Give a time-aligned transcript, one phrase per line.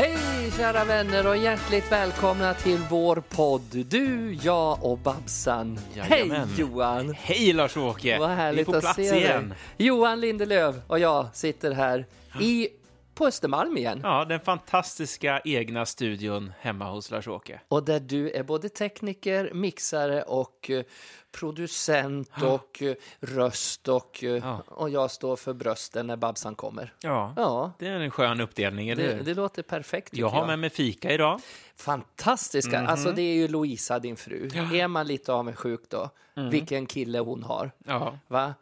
[0.00, 3.62] Hej kära vänner och hjärtligt välkomna till vår podd.
[3.70, 5.80] Du, jag och Babsan.
[5.94, 6.48] Jajamän.
[6.48, 7.14] Hej Johan!
[7.18, 8.18] Hej Lars-Åke!
[8.18, 9.48] Vad Vi är härligt på att plats se igen.
[9.48, 9.86] dig.
[9.86, 12.06] Johan Lindelöf och jag sitter här
[12.40, 12.68] i,
[13.20, 14.00] på Östermalm igen.
[14.02, 17.60] Ja, den fantastiska egna studion hemma hos Lars-Åke.
[17.68, 20.82] Och där du är både tekniker, mixare och eh,
[21.32, 24.62] producent och eh, röst och, eh, Ja.
[24.66, 26.92] och jag står för brösten när Babsan kommer.
[27.02, 30.58] Ja, Ja, det är en skön uppdelning, eller det, det låter perfekt Jag har med
[30.58, 31.40] mig fika idag.
[31.76, 32.80] Fantastiska.
[32.80, 34.48] Alltså det är ju Louisa, din fru.
[34.54, 36.10] Är man lite avundsjuk då?
[36.50, 37.70] Vilken kille hon har.
[37.86, 38.18] Ja.
[38.28, 38.54] Va?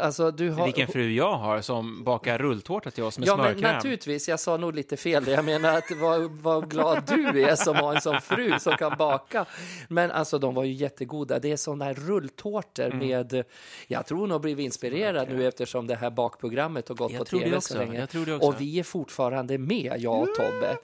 [0.00, 0.64] Alltså du har...
[0.64, 3.74] Vilken fru jag har som bakar rulltårta till oss med Ja, men smörkräm.
[3.74, 4.28] naturligtvis.
[4.28, 5.26] Jag sa nog lite fel.
[5.28, 8.96] Jag menar att vad, vad glad du är som har en sån fru som kan
[8.98, 9.46] baka.
[9.88, 11.38] Men alltså, de var ju jättegoda.
[11.38, 12.98] Det är såna här rulltårtor Mm.
[12.98, 13.44] med...
[13.86, 17.24] Jag tror hon har blivit inspirerad nu eftersom det här bakprogrammet har gått Jag på
[17.24, 18.00] tv så länge.
[18.00, 18.48] Jag tror det också.
[18.48, 20.76] Och vi är fortfarande med, jag och Tobbe.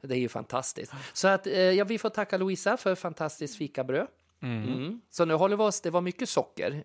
[0.00, 0.92] Det är ju fantastiskt.
[1.12, 4.06] Så att, eh, ja, vi får tacka Louisa för fantastiskt fikabröd.
[4.42, 5.00] Mm.
[5.10, 6.84] Så nu håller vi oss, det var mycket socker.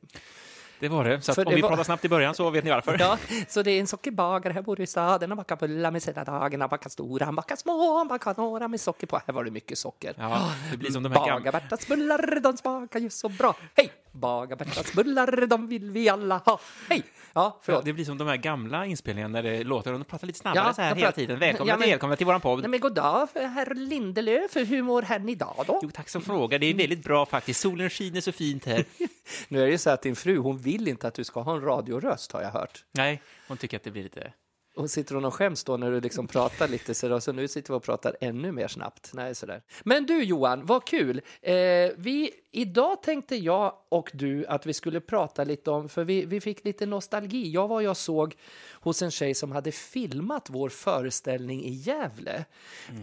[0.79, 1.21] Det var det.
[1.21, 2.97] Så För om det vi var- pratar snabbt i början så vet ni varför.
[2.99, 5.29] Ja, så det är en sockerbagare här bor i staden.
[5.29, 8.67] Han bakar bullar med sina dagar, han bakar stora, han bakar små, han bakar några
[8.67, 9.21] med socker på.
[9.27, 10.13] Här var det mycket socker.
[10.17, 11.51] Ja, det blir som de här gamla...
[11.51, 13.55] Bagar-Bertas bullar, de smakar ju så bra.
[13.75, 13.91] Hej!
[14.11, 16.59] Bagar-Bertas bullar, de vill vi alla ha.
[16.89, 17.03] Hej!
[17.33, 17.85] Ja, Ja, förlåt.
[17.85, 20.73] det blir som de här gamla inspelningarna när det låter de pratar lite snabbare Ja,
[20.73, 21.39] så här jag hela pratar- tiden.
[21.39, 22.59] Välkomna Ja, men- till, välkomna till våran podd.
[22.61, 24.55] Nej, men god dag, herr Lindelöf.
[24.55, 25.79] Hur mår herrn idag då?
[25.83, 26.59] Jo, tack som frågar.
[26.59, 27.59] Det är väldigt bra faktiskt.
[27.61, 28.85] Solen skiner så fint här.
[29.47, 31.55] Nu är det ju så att din fru, hon vill inte att du ska ha
[31.55, 32.85] en radioröst har jag hört.
[32.91, 34.33] Nej, hon tycker att det blir lite...
[34.75, 37.73] Och sitter hon och skäms då när du liksom pratar lite sådär, så nu sitter
[37.73, 39.11] vi och pratar ännu mer snabbt.
[39.13, 39.61] Nej, sådär.
[39.83, 41.21] Men du Johan, vad kul!
[41.41, 41.53] Eh,
[41.97, 46.41] vi, idag tänkte jag och du att vi skulle prata lite om, för vi, vi
[46.41, 47.51] fick lite nostalgi.
[47.51, 48.35] Jag var jag såg
[48.71, 52.45] hos en tjej som hade filmat vår föreställning i Gävle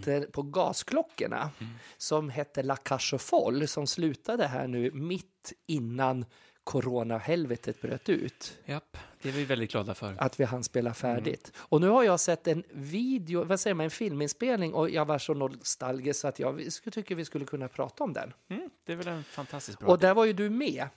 [0.04, 1.50] där, på Gasklockorna
[1.96, 6.24] som hette La aux Folles som slutade här nu mitt innan
[6.64, 10.14] coronahelvetet bröt ut Japp, det är vi väldigt glada för.
[10.18, 11.52] att vi hann spela färdigt.
[11.56, 15.18] Och nu har jag sett en video, vad säger man, en filminspelning och jag var
[15.18, 18.32] så nostalgisk så att jag tycker vi skulle kunna prata om den.
[18.48, 20.88] Mm, det är väl en fantastiskt bra Och där var ju du med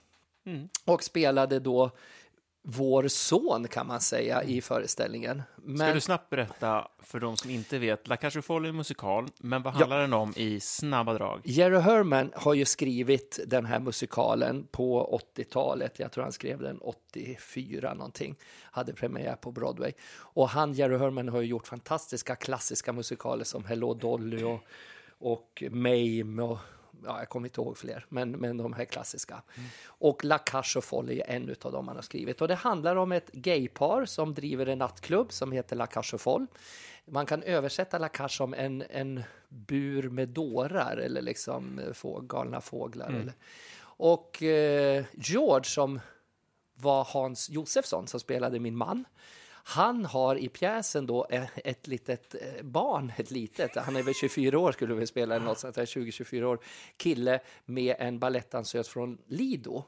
[0.46, 0.68] Mm.
[0.84, 1.90] och spelade då
[2.68, 5.42] vår son kan man säga i föreställningen.
[5.56, 9.26] Ska Men du snabbt berätta för de som inte vet, La Folles är en musikal,
[9.38, 11.40] men vad handlar den om i snabba drag?
[11.44, 15.98] Jerry Herman har ju skrivit den här musikalen på 80-talet.
[15.98, 18.36] Jag tror han skrev den 84 någonting.
[18.62, 19.92] Hade premiär på Broadway.
[20.18, 24.60] Och han, Jerry Herman, har ju gjort fantastiska klassiska musikaler som Hello Dolly och,
[25.18, 26.58] och Mame och
[27.06, 29.42] ja, jag kommer inte ihåg fler, men, men de här klassiska.
[29.86, 32.40] Och La Cage aux Folles är en av dem han har skrivit.
[32.40, 36.48] Och det handlar om ett gaypar som driver en nattklubb som heter La Folles.
[37.04, 42.20] Man kan översätta La Cage som en, en bur med dårar eller liksom eh, få,
[42.20, 43.08] galna fåglar.
[43.08, 43.32] Eller.
[43.78, 46.00] Och eh, George som
[46.74, 49.04] var Hans Josefsson som spelade min man.
[49.68, 51.26] Han har i pjäsen då
[51.64, 55.46] ett litet eh, barn, ett litet, han är väl 24 år skulle vi spela, eller
[55.46, 56.58] något sånt där, 20-24 år,
[56.96, 59.84] kille med en balettdansös från Lido.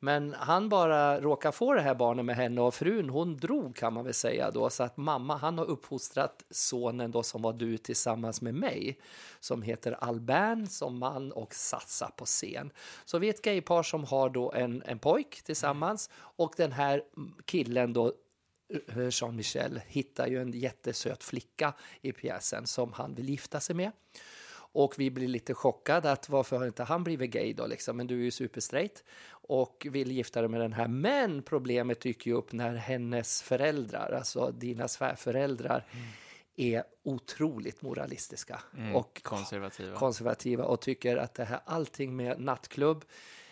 [0.00, 3.92] Men han bara råkar få det här barnet med henne och frun hon drog kan
[3.92, 7.76] man väl säga då, så att mamma han har uppfostrat sonen då som var du
[7.76, 8.98] tillsammans med mig,
[9.40, 12.70] som heter Albern som man och Sassa på scen.
[13.04, 17.02] Så vi är ett gaypar som har då en, en pojk tillsammans och den här
[17.46, 18.12] killen då
[19.10, 23.92] Jean-Michel hittar ju en jättesöt flicka i pjäsen som han vill gifta sig med.
[24.72, 27.96] Och vi blir lite chockade att varför har inte han blivit gay då liksom?
[27.96, 30.88] Men du är ju superstraight och vill gifta dig med den här.
[30.88, 35.86] Men problemet dyker ju upp när hennes föräldrar, alltså dina svärföräldrar,
[36.56, 38.62] är otroligt moralistiska
[38.94, 39.96] och Konservativa.
[39.96, 43.04] konservativa och tycker att det här allting med nattklubb,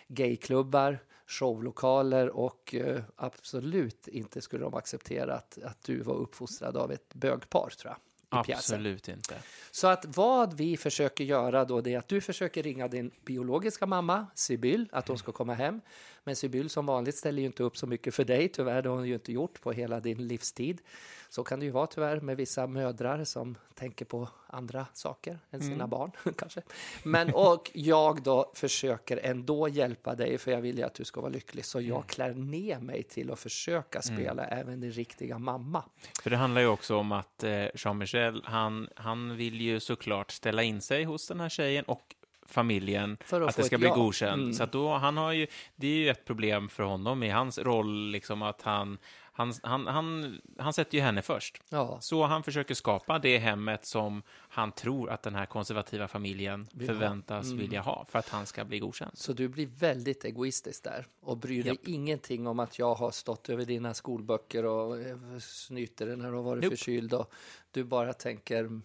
[0.09, 6.93] gayklubbar, showlokaler och eh, absolut inte skulle de acceptera att, att du var uppfostrad av
[6.93, 8.01] ett bögpar tror jag.
[8.45, 8.59] Pjäsen.
[8.59, 9.35] Absolut inte.
[9.71, 13.87] Så att vad vi försöker göra då det är att du försöker ringa din biologiska
[13.87, 15.81] mamma, Sibyl, att hon ska komma hem.
[16.27, 18.97] Men Sibyl som vanligt ställer ju inte upp så mycket för dig, tyvärr, det har
[18.97, 20.81] hon ju inte gjort på hela din livstid.
[21.29, 25.61] Så kan det ju vara tyvärr med vissa mödrar som tänker på andra saker än
[25.61, 26.63] sina barn kanske.
[27.03, 31.21] Men och jag då försöker ändå hjälpa dig för jag vill ju att du ska
[31.21, 35.85] vara lycklig så jag klär ner mig till att försöka spela även din riktiga mamma.
[36.23, 40.63] För det handlar ju också om att eh, Jean-Michel, han, han vill ju såklart ställa
[40.63, 42.15] in sig hos den här tjejen och
[42.49, 43.95] familjen För att att, det ska bli ja.
[43.95, 44.43] godkänt.
[44.43, 44.53] Mm.
[44.55, 45.47] Så då, han har ju,
[45.77, 48.99] det är ju ett problem för honom i hans roll, liksom att han,
[49.39, 51.61] Han, han, han, han sätter ju henne först.
[51.69, 56.67] Ja, Så han försöker skapa det hemmet som han tror att den här konservativa familjen
[56.73, 57.59] Vill förväntas Mm.
[57.59, 59.11] vilja ha för att han ska bli godkänd.
[59.19, 63.49] så du blir väldigt egoistisk där och bryr dig ingenting om att jag har stått
[63.49, 66.77] över dina skolböcker och eh, snyter när du har varit Nope.
[66.77, 67.33] förkyld och
[67.71, 68.81] du bara tänker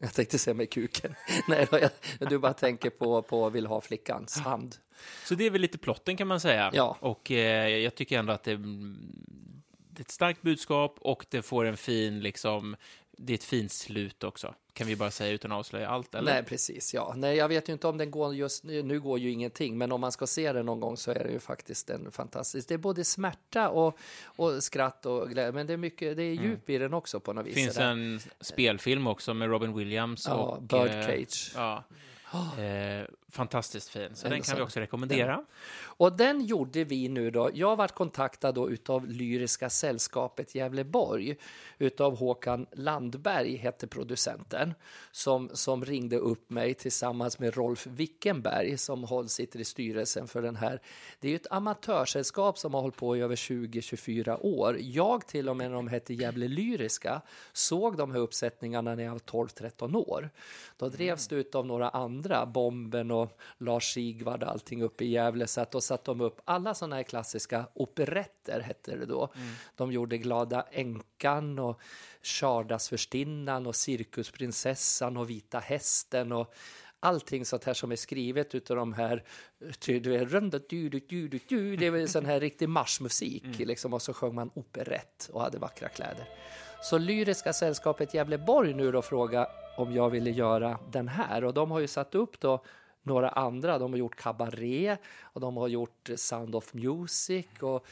[0.00, 1.14] jag tänkte säga med kuken.
[1.48, 4.76] Nej, jag, du bara tänker på, på vill ha flickans hand.
[5.24, 6.70] Så det är väl lite plotten kan man säga.
[6.74, 6.96] Ja.
[7.00, 11.64] Och eh, jag tycker ändå att det, det är ett starkt budskap och det får
[11.64, 12.76] en fin, liksom,
[13.16, 14.54] det är ett fint slut också.
[14.72, 16.32] Kan vi bara säga utan att avslöja allt, eller?
[16.32, 16.94] Nej, precis.
[16.94, 17.14] Ja.
[17.16, 18.82] Nej, jag vet ju inte om den går just nu.
[18.82, 21.30] Nu går ju ingenting, men om man ska se den någon gång så är det
[21.30, 22.68] ju faktiskt en fantastisk.
[22.68, 26.16] Det är både smärta och, och skratt och glädje, men det är mycket.
[26.16, 27.54] Det är djup i den också på något vis.
[27.54, 30.56] finns en spelfilm också med Robin Williams ja, och...
[30.56, 31.52] eh, Birdcage.
[31.54, 31.84] Ja.
[32.58, 34.64] Eh, fantastiskt fin, så Är den kan vi så?
[34.64, 35.44] också rekommendera.
[35.96, 37.50] Och den gjorde vi nu då.
[37.54, 41.36] Jag varit kontaktad då utav Lyriska sällskapet Gävleborg
[41.78, 44.74] utav Håkan Landberg hette producenten
[45.12, 50.56] som, som ringde upp mig tillsammans med Rolf Wickenberg som sitter i styrelsen för den
[50.56, 50.80] här.
[51.20, 54.78] Det är ju ett amatörsällskap som har hållit på i över 20-24 år.
[54.80, 57.22] Jag till och med när de hette Gävle Lyriska
[57.52, 60.30] såg de här uppsättningarna när jag var 12-13 år.
[60.76, 65.46] Då drevs det utav några andra, Bomben och Lars Sigvard och allting uppe i Gävle.
[65.46, 69.32] Så att då satte de upp alla sådana här klassiska operetter, hette det då.
[69.76, 71.80] De gjorde Glada änkan och
[72.22, 76.54] Chardagsfürstinnan och Cirkusprinsessan och Vita hästen och
[77.00, 79.24] allting sånt här som är skrivet utav de här,
[79.86, 83.94] du vet, runda du, du, du, du, du, det väl sån här riktig marschmusik liksom
[83.94, 86.28] och så sjöng man operett och hade vackra kläder.
[86.82, 91.70] Så Lyriska sällskapet Gävleborg nu då fråga om jag ville göra den här och de
[91.70, 92.64] har ju satt upp då
[93.06, 93.78] några andra.
[93.78, 97.86] De har gjort Cabaret och de har gjort Sound of Music och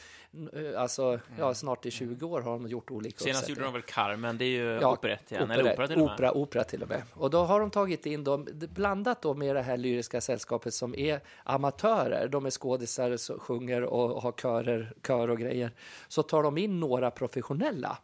[0.53, 3.81] eh, alltså ja, snart i 20 år har de gjort olika Senast gjorde de väl
[3.81, 6.13] Carmen, det är ju Ja, operett igen, opera, eller opera till och med.
[6.13, 7.01] opera, opera till och med.
[7.13, 10.95] Och då har de tagit in dem, blandat då med det här lyriska sällskapet som
[10.95, 12.27] är amatörer.
[12.27, 15.71] De är skådisar, sjunger och har körer, kör och grejer.
[16.07, 17.97] Så tar de in några professionella.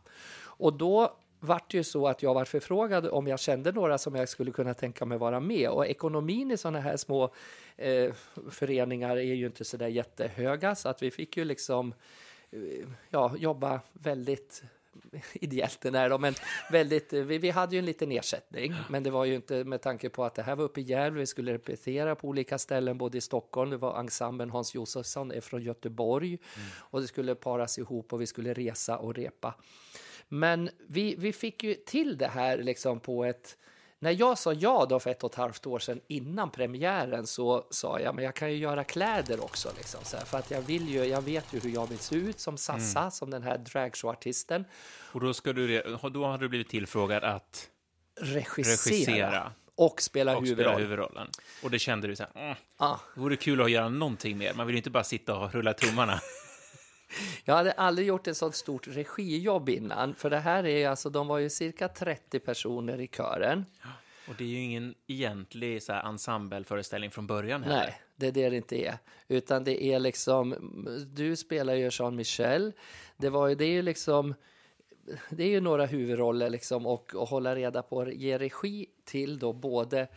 [0.44, 4.16] Och då vart det ju så att jag var förfrågad om jag kände några som
[4.16, 5.70] jag skulle kunna tänka mig vara med.
[5.70, 7.34] Och ekonomin i sådana här små
[7.78, 8.14] eh,
[8.50, 11.94] föreningar är ju inte så där jättehöga så att vi fick ju liksom
[12.52, 14.64] eh, ja, jobba väldigt
[15.34, 16.34] ideellt den är då, men
[16.72, 20.10] väldigt, vi, vi hade ju en liten ersättning, men det var ju inte med tanke
[20.10, 23.18] på att det här var uppe i Gävle, vi skulle repetera på olika ställen, både
[23.18, 26.38] i Stockholm, det var ensemblen Hans Josefsson är från Göteborg.
[26.78, 29.54] Och det skulle paras ihop och vi skulle resa och repa.
[30.34, 33.58] Men vi, vi fick ju till det här liksom på ett
[34.00, 37.68] när jag sa ja då för ett och ett halvt år sedan innan premiären så
[37.70, 40.62] sa jag men jag kan ju göra kläder också liksom så här, för att jag
[40.62, 43.58] vill ju jag vet ju hur jag vill se ut som Sassa som den här
[43.58, 44.66] dragshowartisten
[45.12, 45.82] Och då, ska du,
[46.14, 47.70] då har du blivit tillfrågad att
[48.22, 50.82] regissera, regissera och spela och spela huvudroll.
[50.82, 51.28] huvudrollen.
[51.64, 52.56] Och det kände du så här, mm,
[53.16, 54.54] det vore kul att göra någonting mer.
[54.54, 56.22] Man vill ju inte bara sitta och rulla tummarna.
[57.46, 61.28] jag hade aldrig gjort ett sånt stort regijobb innan, för det här är alltså, de
[61.28, 63.66] var ju cirka 30 personer i kören.
[64.28, 67.78] Och det är ju ingen egentlig så här, ensembleföreställning från början heller.
[67.78, 68.98] Nej, det är det det inte är.
[69.28, 70.56] Utan det är liksom,
[71.14, 72.74] du spelar ju Jean Michel.
[73.18, 74.34] Det, var ju, det är ju liksom,
[75.30, 79.54] det är ju några huvudroller liksom och, och hålla reda på, ge regi till då
[79.54, 80.08] både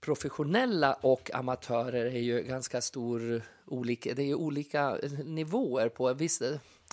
[0.00, 6.42] professionella och amatörer är ju ganska stor olika, det är ju olika nivåer på, visst,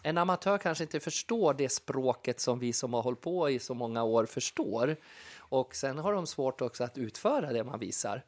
[0.03, 3.73] en amatör kanske inte förstår det språket som vi som har hållit på i så
[3.73, 4.95] många år förstår.
[5.37, 8.23] Och sen har de svårt också att utföra det man visar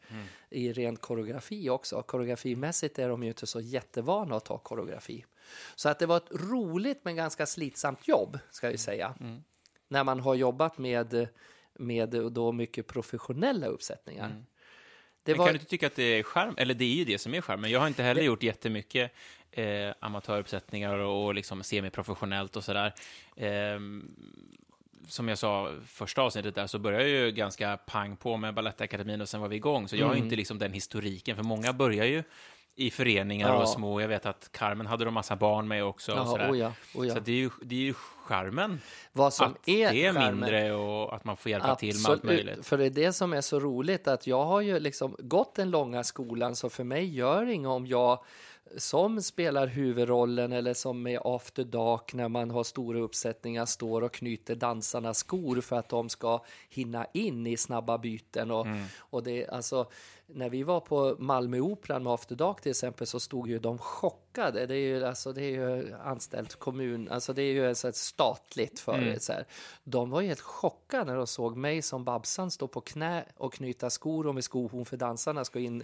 [0.50, 2.02] i ren koreografi också.
[2.02, 5.26] Koreografimässigt är de ju inte så jättevana att ta koreografi.
[5.76, 9.16] Så att det var ett roligt men ganska slitsamt jobb, ska jag säga.
[9.88, 11.28] När man har jobbat med,
[11.74, 14.30] med då mycket professionella uppsättningar.
[15.28, 16.54] Det Men var, kan du inte tycka att det är charm?
[16.58, 17.72] Eller det är ju det som är charmen.
[17.72, 19.12] Jag har inte heller gjort jättemycket
[19.52, 22.94] eh, amatöruppsättningar och, och liksom semiprofessionellt och sådär.
[23.38, 24.12] Ehm,
[25.08, 29.22] som jag sa första avsnittet där så började jag ju ganska pang på med Balettakademin
[29.22, 29.88] och sen var vi igång.
[29.88, 30.24] Så jag har Mm.
[30.24, 32.24] inte liksom den historiken, för många börjar ju
[32.80, 33.62] i föreningar Ja.
[33.62, 34.02] och små.
[34.02, 36.12] Jag vet att Carmen hade de massa barn med också.
[36.12, 36.52] och ja, sådär.
[36.52, 37.14] oh ja, oh ja.
[37.14, 37.94] Så det är ju, det är ju
[38.26, 38.82] charmen.
[39.14, 42.12] Vad som att är, det är charmen- mindre och att man får hjälpa till med
[42.12, 42.66] allt möjligt.
[42.66, 45.70] För det är det som är så roligt att jag har ju liksom gått den
[45.70, 48.20] långa skolan så för mig gör det inget om jag
[48.78, 54.14] som spelar huvudrollen eller som är after dark när man har stora uppsättningar står och
[54.14, 58.52] knyter dansarnas skor för att de ska hinna in i snabba byten.
[58.52, 58.84] Och, Mm.
[58.98, 59.90] och det, alltså,
[60.28, 64.66] när vi var på Malmöoperan med after dark till exempel så stod ju de chockade.
[64.66, 68.80] Det är ju, alltså, det är ju anställt kommun, alltså det är ju ett statligt
[68.80, 69.20] för Mm.
[69.84, 73.54] De var ju helt chockade när de såg mig som Babsan stå på knä och
[73.54, 75.84] knyta skor och med skohorn för dansarna ska in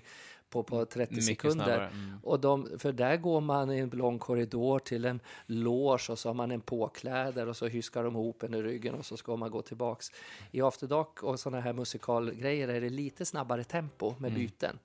[0.53, 1.77] på, på 30 Mycket sekunder.
[1.77, 2.19] mm.
[2.23, 6.29] Och de, för där går man i en lång korridor till en loge och så
[6.29, 9.35] har man en påkläder och så hyskar de ihop en i ryggen och så ska
[9.35, 10.11] man gå tillbaks.
[10.51, 14.79] I After Dark och sådana här musikalgrejer är det lite snabbare tempo med byten.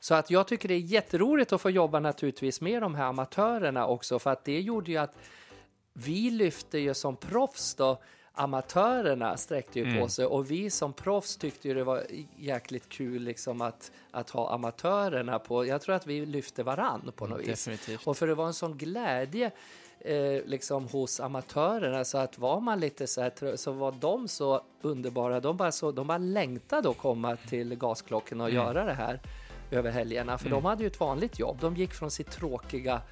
[0.00, 3.86] Så att jag tycker det är jätteroligt att få jobba naturligtvis med de här amatörerna
[3.86, 5.18] också för att det gjorde ju att
[5.92, 8.02] vi lyfte ju som proffs då
[8.34, 12.02] amatörerna sträckte ju på sig och vi som proffs tyckte ju det var
[12.36, 15.66] jäkligt kul liksom att, att ha amatörerna på.
[15.66, 17.46] Jag tror att vi lyfte varann på något vis.
[17.46, 18.06] Definitivt.
[18.06, 19.50] Och för det var en sån glädje
[20.00, 24.64] eh, liksom hos amatörerna så att var man lite så här så var de så
[24.82, 25.40] underbara.
[25.40, 29.20] De bara, så, de bara längtade att komma till gasklockorna och göra det här
[29.70, 30.38] över helgerna.
[30.38, 31.58] För de hade ju ett vanligt jobb.
[31.60, 33.02] De gick från sitt tråkiga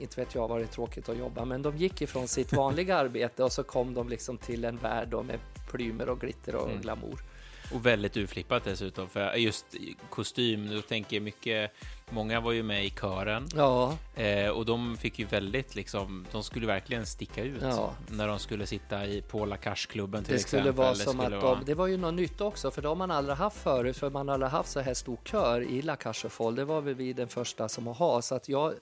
[0.00, 2.96] inte vet jag vad det är tråkigt att jobba, men de gick ifrån sitt vanliga
[2.98, 5.38] arbete och så kom de liksom till en värld med
[5.70, 7.20] plymer och glitter och glamour.
[7.74, 9.66] Och väldigt urflippat dessutom, för just
[10.10, 11.70] kostym, då tänker jag mycket,
[12.10, 16.42] många var ju med i kören Ja, eh, och de fick ju väldigt liksom, de
[16.42, 17.94] skulle verkligen sticka ut Ja.
[18.08, 20.60] när de skulle sitta i på La Cage-klubben till det exempel.
[20.60, 22.88] skulle vara som skulle att vara- de, det var ju något nytt också, för det
[22.88, 25.82] har man aldrig haft förut, för man har aldrig haft så här stor kör i
[25.82, 26.56] La Cage aux Folles.
[26.56, 28.74] Det var väl vi den första som att ha, så att jag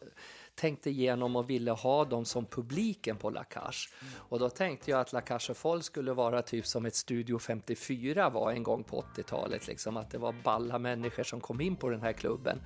[0.59, 3.91] tänkte igenom och ville ha dem som publiken på La Cage.
[4.29, 8.31] Och då tänkte jag att La Cage Folles skulle vara typ som ett Studio 54
[8.31, 11.89] var en gång på 80-talet, liksom att det var balla människor som kom in på
[11.89, 12.61] den här klubben.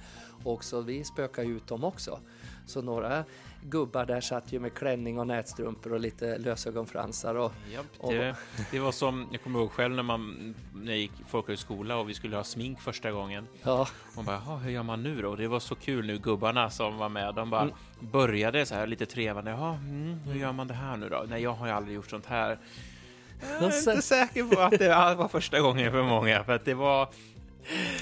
[0.44, 2.20] Och så vi spökade ut dem också.
[2.66, 3.24] Så några
[3.64, 8.36] gubbar där satt ju med klänning och nätstrumpor och lite lösögonfransar och Japp, Och- det,
[8.70, 12.14] det var som, jag kommer ihåg själv när man när jag gick folkhögskola och vi
[12.14, 13.46] skulle ha smink första gången.
[13.62, 15.30] ja, Man bara, "Jaha, hur gör man nu då?
[15.30, 17.74] Och det var så kul nu, gubbarna som var med, de bara Mm.
[18.00, 19.50] började så här lite trevande.
[19.50, 21.24] Jaha, mm, hur gör man det här nu då?
[21.28, 22.58] Nej, jag har ju aldrig gjort sånt här.
[23.60, 26.74] Jag är inte säker på att det var första gången för många, för att det
[26.74, 27.08] var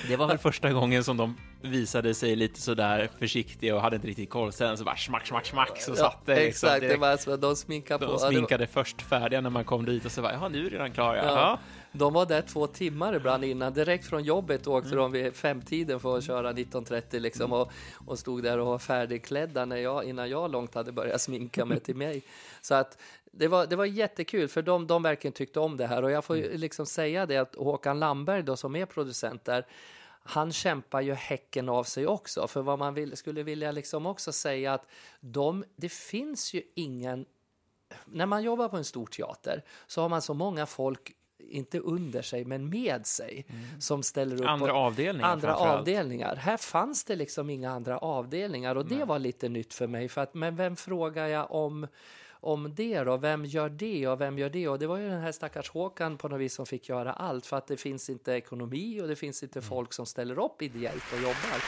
[0.09, 4.09] det var väl första gången som de visade sig lite sådär försiktiga och hade inte
[4.09, 4.53] riktigt koll.
[4.53, 7.01] Sen så bara smack, smack, smack så satt det liksom exakt, det direkt.
[7.01, 8.13] var alltså, de sminkade på.
[8.13, 10.77] De sminkade först färdiga när man kom dit och så bara, jaha, nu är det
[10.77, 11.59] redan klar, Ja.
[11.93, 13.73] De var där två timmar ibland innan.
[13.73, 14.99] Direkt från jobbet åkte Mm.
[14.99, 17.73] de vid femtiden för att köra 19.30 liksom och,
[18.07, 21.81] och stod där och var färdigklädda när jag, innan jag långt hade börjat sminka mig
[21.81, 22.23] till mig.
[22.61, 22.99] Så att
[23.33, 26.25] det var, det var jättekul för de, de verkligen tyckte om det här och jag
[26.25, 26.51] får Mm.
[26.53, 29.67] ju liksom säga det att Håkan Lamberg då som är producent där
[30.23, 32.49] han kämpar ju häcken av sig också.
[32.49, 34.87] För vad man vill, skulle vilja liksom också säga att
[35.21, 37.27] de, det finns ju ingen
[38.05, 41.13] när man jobbar på en stor teater så har man så många folk,
[41.51, 43.47] inte under sig, men med sig,
[43.79, 44.41] som ställer upp.
[44.41, 44.53] Mm.
[44.53, 46.37] Andra avdelningar andra avdelningar.
[46.37, 50.09] Här fanns det liksom inga andra avdelningar och det var lite nytt för mig.
[50.09, 51.87] För att, men vem frågar jag om,
[52.31, 53.17] om det då?
[53.17, 54.69] Vem gör det och vem gör det?
[54.69, 57.47] Och det var ju den här stackars Håkan på något vis som fick göra allt
[57.47, 61.13] för att det finns inte ekonomi och det finns inte folk som ställer upp ideellt
[61.13, 61.65] och jobbar.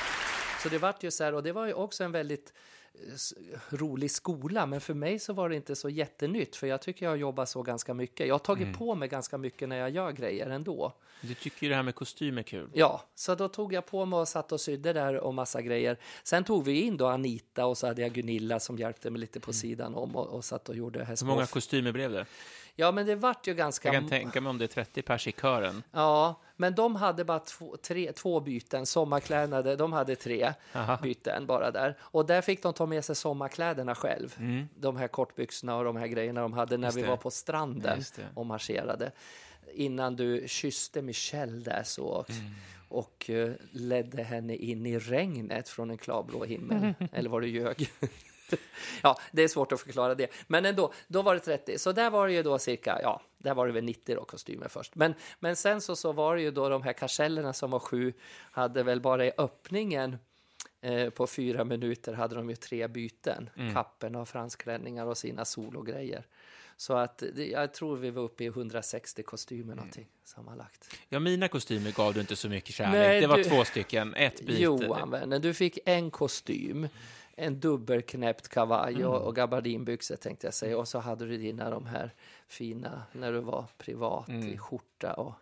[0.63, 2.53] Så det vart ju så här, och det var ju också en väldigt
[3.69, 7.17] rolig skola, men för mig så var det inte så jättenytt, för jag tycker jag
[7.17, 8.27] jobbar så ganska mycket.
[8.27, 10.93] Jag har tagit på mig ganska mycket när jag gör grejer ändå.
[11.21, 12.71] Du tycker ju det här med kostym är kul.
[12.73, 15.99] Ja, så då tog jag på mig och satt och sydde där och massa grejer.
[16.23, 19.41] Sen tog vi in då Anita och så hade jag Gunilla som hjälpte mig lite
[19.41, 22.27] på sidan om och, och satt och gjorde här Hur många kostymer blev det?
[22.77, 23.89] Ja, men det vart ju ganska...
[23.89, 25.83] Jag kan tänka mig om det är 30 pers i kören.
[25.93, 28.87] Ja, men de hade bara två, tre, två byten.
[28.87, 30.99] Sommarkläder, de hade tre Aha.
[31.03, 31.97] byten bara där.
[32.01, 34.35] Och där fick de ta med sig sommarkläderna själv.
[34.39, 34.69] Mm.
[34.77, 37.09] De här kortbyxorna och de här grejerna de hade när Just vi det.
[37.09, 38.03] var på stranden
[38.35, 39.13] och marscherade.
[39.75, 42.53] Innan du kysste Michelle där så och, Mm.
[42.89, 46.95] och eh, ledde henne in i regnet från en klarblå himmel.
[47.13, 47.91] Eller var det ljög?
[49.03, 50.29] ja, det är svårt att förklara det.
[50.47, 51.79] Men ändå, då var det 30.
[51.79, 54.69] Så där var det ju då cirka, ja, där var det väl 90 då kostymer
[54.69, 54.95] först.
[54.95, 58.13] Men, men sen så, så var det ju då de här karsellerna som var sju,
[58.53, 60.19] hade väl bara i öppningen
[60.81, 63.51] eh, på fyra minuter hade de ju tre byten.
[63.57, 63.75] Mm.
[63.75, 66.27] Kapporna och fransklänningar och sina sologrejer.
[66.77, 70.97] Så att jag tror vi var uppe i 160 kostymer någonting sammanlagt.
[71.09, 72.93] Ja, mina kostymer gav du inte så mycket kärlek.
[72.93, 74.63] Nej, det var du- två stycken, ett byte.
[74.63, 76.89] Johan, vännen, du fick en kostym,
[77.37, 79.07] en dubbelknäppt kavaj Mm.
[79.07, 80.79] och, och gabardinbyxor tänkte jag säga.
[80.79, 82.15] Och så hade du dina de här
[82.49, 84.49] fina, när du var privat Mm.
[84.49, 85.35] i skjorta och...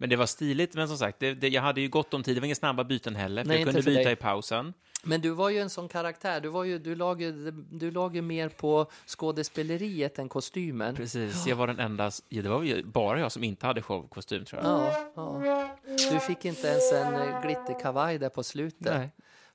[0.00, 2.36] Men det var stiligt, men som sagt, det, det, jag hade ju gott om tid.
[2.36, 4.12] Det var inga snabba byten heller, för Nej, jag kunde byta dig.
[4.12, 4.74] i pausen.
[5.02, 6.40] Men du var ju en sån karaktär.
[6.40, 10.94] Du, var ju, du, lag, ju- du lag ju mer på skådespeleriet än kostymen.
[10.96, 14.44] Precis, jag var den enda, ja, det var ju bara jag som inte hade showkostym
[14.44, 14.70] tror jag.
[14.70, 15.10] Ja,
[15.44, 15.76] ja.
[16.10, 18.80] Du fick inte ens en eh, glitterkavaj där på slutet.
[18.96, 19.10] Nej.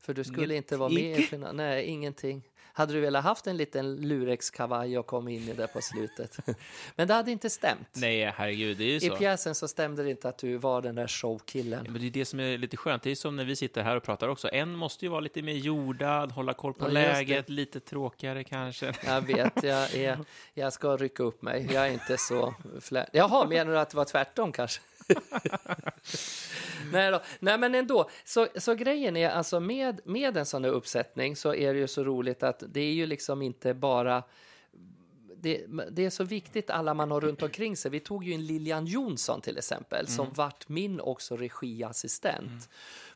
[0.05, 1.55] För du skulle inte vara med i finalen.
[1.55, 2.43] Nej, ingenting.
[2.75, 6.37] Hade du velat haft en liten lurex-kavaj och kom in i det på slutet.
[6.95, 7.87] Men det hade inte stämt.
[7.93, 9.15] Nej, herregud, det är ju I så.
[9.15, 11.85] pjäsen så stämde det inte att du var den där showkillen.
[11.89, 13.03] Men det är det som är lite skönt.
[13.03, 14.49] Det är som när vi sitter här och pratar också.
[14.49, 18.93] En måste ju vara lite mer jordad, hålla koll på Ja, läget, lite tråkigare kanske.
[19.05, 20.19] Jag vet, jag, är,
[20.53, 21.69] jag ska rycka upp mig.
[21.73, 23.09] Jag är inte så flä...
[23.13, 24.81] Jaha, menar du att det var tvärtom kanske?
[26.91, 27.21] Nej, då.
[27.39, 28.09] Nej, men ändå.
[28.23, 31.87] Så, så grejen är alltså med, med en sån här uppsättning så är det ju
[31.87, 34.23] så roligt att det är ju liksom inte bara
[35.43, 37.91] det, det är så viktigt alla man har runt omkring sig.
[37.91, 42.69] Vi tog ju in Lilian Jonsson till exempel som vart min också regiassistent.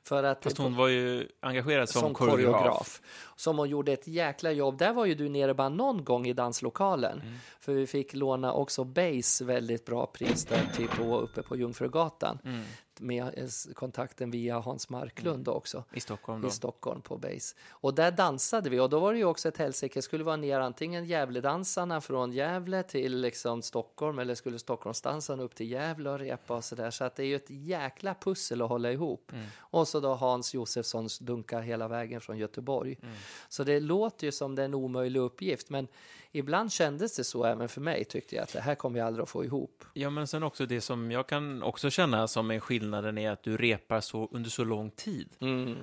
[0.03, 3.01] För att Fast hon var ju engagerad som, som koreograf.
[3.35, 4.77] Som hon gjorde ett jäkla jobb.
[4.77, 7.21] Där var ju du nere bara någon gång i danslokalen.
[7.21, 7.35] Mm.
[7.59, 12.39] För vi fick låna också Base väldigt bra pris där typ på, uppe på Jungfrugatan.
[12.43, 12.63] Mm.
[12.99, 15.83] Med eh, kontakten via Hans Marklund också.
[15.93, 16.47] I Stockholm då.
[16.47, 17.55] I Stockholm på Base.
[17.69, 20.01] Och där dansade vi och då var det ju också ett helsike.
[20.01, 25.71] Skulle vara ner antingen Gävledansarna från Gävle till liksom Stockholm eller skulle Stockholmsdansarna upp till
[25.71, 26.91] Gävle och repa och sådär.
[26.91, 29.31] Så att det är ju ett jäkla pussel att hålla ihop.
[29.33, 29.45] Mm.
[29.57, 32.97] Och så då Hans Josefssons dunka hela vägen från Göteborg.
[33.01, 33.15] Mm.
[33.49, 35.69] Så det låter ju som det är en omöjlig uppgift.
[35.69, 35.87] Men
[36.31, 39.23] ibland kändes det så även för mig tyckte jag att det här kommer jag aldrig
[39.23, 39.83] att få ihop.
[39.93, 43.43] Ja, men sen också det som jag kan också känna som är skillnaden är att
[43.43, 45.29] du repar så under så lång tid.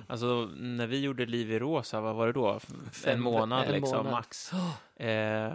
[0.07, 2.59] Alltså, när vi gjorde Liv i rosa, vad var det då?
[2.59, 4.11] Fem- en månad en liksom, månad.
[4.11, 4.51] max.
[4.95, 5.53] Eh,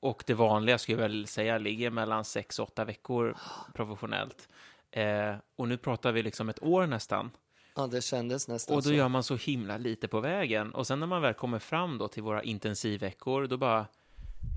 [0.00, 3.36] och det vanliga skulle jag väl säga ligger mellan sex och åtta veckor
[3.74, 4.48] professionellt.
[4.90, 7.30] Eh, och nu pratar vi liksom ett år nästan.
[7.76, 8.94] Ja, det kändes nästan Och då så.
[8.94, 10.74] gör man så himla lite på vägen.
[10.74, 13.86] Och sen när man väl kommer fram då till våra intensivveckor, då bara,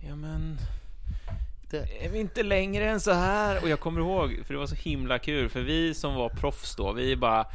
[0.03, 0.57] ja men,
[1.71, 3.63] Det- är vi inte längre än så här?
[3.63, 6.75] Och jag kommer ihåg, för det var så himla kul, för vi som var proffs
[6.75, 7.45] då, vi bara,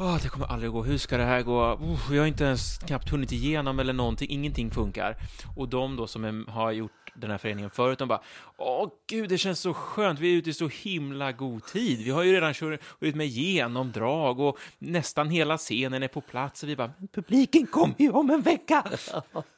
[0.00, 1.72] Åh, det kommer aldrig gå, hur ska det här gå?
[1.72, 5.16] Uh, jag har inte ens knappt hunnit igenom eller någonting, ingenting funkar.
[5.56, 8.20] Och de då som är, har gjort den här föreningen förut, de bara,
[8.58, 11.98] åh gud, det känns så skönt, vi är ute i så himla god tid.
[12.04, 16.62] Vi har ju redan kört ut med genomdrag och nästan hela scenen är på plats.
[16.62, 18.84] Och vi bara, "Men publiken kommer ju om en vecka!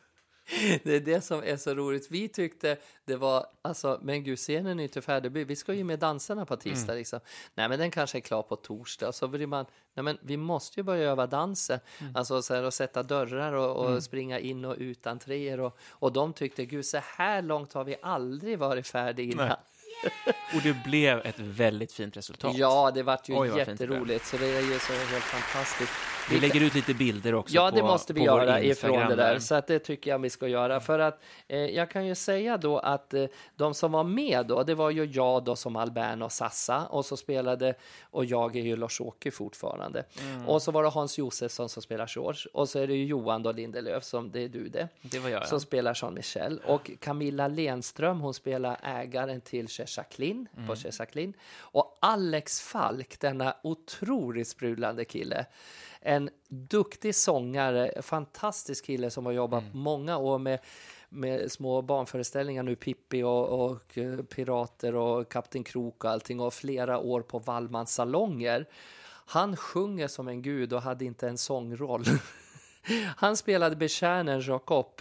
[0.83, 2.11] Det är det som är så roligt.
[2.11, 5.47] Vi tyckte det var, alltså, men gud, scenen är inte färdig.
[5.47, 6.93] Vi ska ju med dansarna på tisdag.
[6.93, 6.99] Mm.
[6.99, 7.21] Liksom.
[7.55, 9.13] Nej, men den kanske är klar på torsdag.
[9.13, 11.81] Så blir man, nej, men vi måste ju börja öva dansen.
[11.99, 12.17] Mm.
[12.17, 15.61] Alltså så här, och sätta dörrar och, och springa in och ut entréer.
[15.61, 19.57] Och, och de tyckte, gud, så här långt har vi aldrig varit färdiga innan.
[20.55, 22.57] Och det blev ett väldigt fint resultat.
[22.57, 24.27] Ja, det vart ju Oj, jätteroligt.
[24.27, 25.93] Så det är ju så helt fantastiskt.
[26.31, 29.39] Vi lägger ut lite bilder också Ja, på, det måste vi göra ifrån det där.
[29.39, 30.81] Så att det tycker jag vi ska göra.
[30.81, 33.25] För att eh, jag kan ju säga då att eh,
[33.57, 37.05] de som var med då, det var ju jag då som Albern och Sassa och
[37.07, 40.05] så spelade, och jag är ju Lars-Åke fortfarande.
[40.21, 40.49] Mm.
[40.49, 43.43] Och så var det Hans Josefsson som spelar George och så är det ju Johan
[43.43, 44.89] då Lindelöf som det är du det.
[45.03, 45.47] Det var jag, ja.
[45.47, 46.61] Som spelar Jean-Michel.
[46.67, 50.77] Och Camilla Lenström, hon spelar ägaren till Chez Jacqueline, Mm.
[50.77, 51.33] Chez Jacqueline.
[51.61, 55.47] Och Alex Falk, denna otroligt sprudlande kille.
[56.01, 59.79] En duktig sångare, fantastisk kille som har jobbat Mm.
[59.79, 60.59] många år med
[61.13, 66.55] med små barnföreställningar nu, Pippi och, och eh, Pirater och Kapten Krok och allting och
[66.55, 68.67] flera år på Wallmans salonger.
[69.27, 72.05] Han sjunger som en gud och hade inte en sångroll.
[73.17, 75.01] Han spelade betjänen Jacob.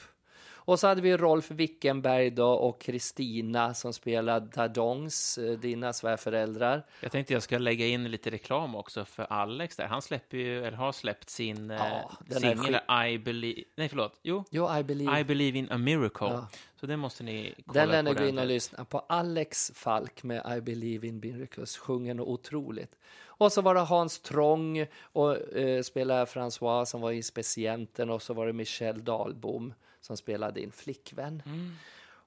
[0.69, 6.85] Och så hade vi Rolf Wickenberg då och Kristina som spelade Dardongs, eh, dina svärföräldrar.
[7.01, 9.87] Jag tänkte jag ska lägga in lite reklam också för Alex där.
[9.87, 13.89] Han släpper ju, eller har släppt sin Ja, eh, den är singel I believe, nej
[13.89, 15.19] förlåt, jo, Jo, I believe.
[15.19, 16.27] I believe in a miracle.
[16.27, 16.47] Ja.
[16.79, 18.19] Så det måste ni kolla Den lär ni på.
[18.21, 18.47] gå in och den.
[18.47, 18.99] lyssna på.
[18.99, 22.95] Alex Falk med I believe in miracles sjunger något otroligt.
[23.25, 28.21] Och så var det Hans Trång och eh, spelade François som var i Specienten och
[28.21, 31.43] så var det Michel Dahlbom som spelade in Flickvän.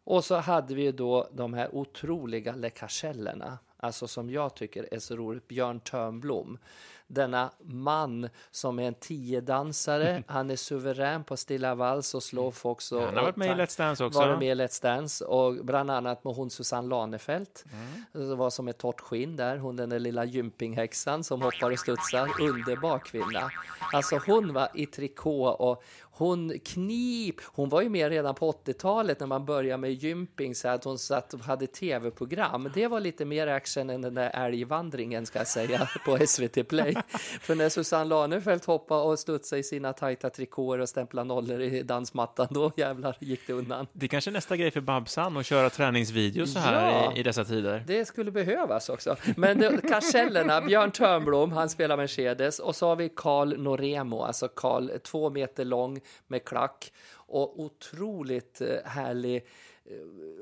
[0.05, 4.99] Och så hade vi då de här otroliga Le Cacellerna, alltså som jag tycker är
[4.99, 6.59] så roligt, Björn Törnblom.
[7.07, 10.23] denna man som är en tiodansare.
[10.29, 12.93] Han är suverän på stilla vals och slowfox.
[12.93, 14.19] Och, Han har varit med i Let's Dance också.
[14.19, 17.65] varit med i Let's Dance och bland annat med hon Susanne Lanefelt.
[17.73, 18.29] Mm.
[18.29, 19.57] Det var som ett torrt skinn där.
[19.57, 22.31] Hon den där lilla gympinghäxan som hoppar och studsar.
[22.41, 23.51] Underbar kvinna.
[23.93, 25.83] Alltså hon var i trikå och
[26.14, 27.35] hon knip.
[27.44, 30.98] Hon var ju med redan på 80-talet när man började med gymping så att hon
[30.98, 32.70] satt och hade tv-program.
[32.75, 36.94] Det var lite mer action än den där älgvandringen ska jag säga på SVT Play.
[37.40, 41.83] För när Susanne Lanefelt hoppade och studsade i sina tajta trikåer och stämplade nollor i
[41.83, 43.87] dansmattan, då jävlar gick det undan.
[43.92, 47.12] Det är kanske är nästa grej för Babsan att köra träningsvideos så här Ja.
[47.16, 47.85] i, i dessa tider.
[47.87, 49.16] Det skulle behövas också.
[49.37, 54.48] Men det- Karsellerna, Björn Törnblom, han spelar Mercedes och så har vi Carl Noremo, alltså
[54.48, 56.93] Carl, två meter lång med klack.
[57.12, 59.47] Och otroligt eh, härlig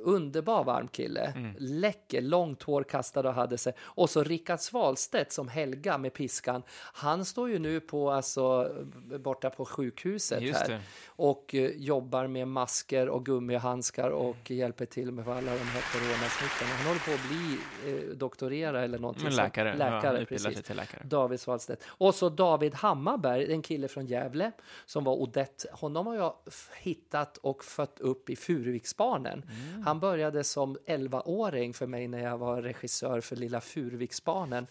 [0.05, 3.73] Underbar varm kille, läcker, långt hår kastad och hade sig.
[3.81, 6.63] Och så Rickard Svalstedt som Helga med piskan.
[6.93, 8.75] Han står ju nu på, alltså,
[9.19, 15.29] borta på sjukhuset här och eh, jobbar med masker och gummihandskar och hjälper till med
[15.29, 16.71] alla de här coronasmittorna.
[16.77, 17.59] Han håller på att bli
[17.93, 19.25] eh, doktorera eller någonting.
[19.25, 19.77] Men läkare.
[19.79, 20.63] ja, läkare sig precis.
[20.63, 21.03] till läkare.
[21.05, 21.85] David Svalstedt.
[21.89, 24.53] Och så David Hammarberg, en kille från Gävle
[24.87, 25.69] som var Odette.
[25.73, 26.35] Honom har jag
[26.81, 29.30] hittat och fött upp i Furuviksbarnen.
[29.33, 29.83] Mm.
[29.83, 34.67] Han började som 11-åring för mig när jag var regissör för Lilla Furuviksbarnen.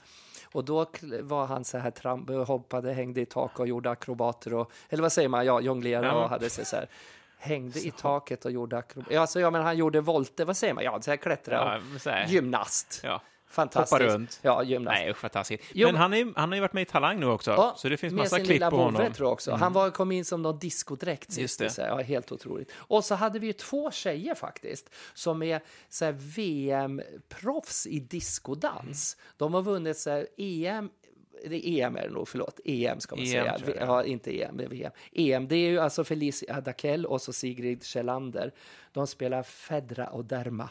[0.51, 0.85] Och då
[1.21, 5.11] var han så här, tramp, hoppade, hängde i tak och gjorde akrobater och, eller vad
[5.11, 6.23] säger man, ja, jonglera Ja.
[6.23, 6.87] och hade sig så här.
[7.37, 9.17] Hängde i taket och gjorde akrobater.
[9.19, 10.83] Alltså, ja, men han gjorde volter, vad säger man?
[10.83, 12.27] Ja, så här klättra och Ja, så här.
[12.27, 13.01] gymnast.
[13.03, 13.21] Ja.
[13.49, 14.01] Fantastiskt.
[14.01, 14.39] Hoppa runt.
[14.41, 14.97] Ja, gymnast.
[14.99, 15.63] Nej, usch vad taskigt.
[15.73, 17.89] Jo, men han, är, han har ju varit med i Talang nu också, Ja, så
[17.89, 19.01] det finns med massa sin klipp på honom.
[19.01, 19.13] Mm.
[19.13, 19.51] tror jag också.
[19.51, 21.59] Han var, kom in som någon diskodräkt sist.
[21.59, 21.69] Det.
[21.69, 22.71] Så här, ja, helt otroligt.
[22.75, 25.61] Och så hade vi ju två tjejer faktiskt som är
[26.35, 29.17] VM-proffs i diskodans.
[29.37, 30.89] De har vunnit så här, EM
[31.43, 32.59] EM är det nog, förlåt.
[32.65, 33.59] EM ska man EM säga.
[33.79, 34.91] Ja, inte EM, det är VM.
[35.13, 38.51] EM, det är ju alltså Felicia Dakell och så Sigrid Kjellander.
[38.91, 40.69] De spelar Fedra och Derma.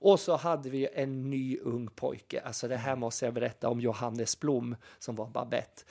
[0.00, 2.40] Och så hade vi en ny ung pojke.
[2.40, 5.82] Alltså det här måste jag berätta om Johannes Blom som var Babette.